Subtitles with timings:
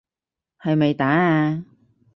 [0.63, 1.63] 係咪打啊？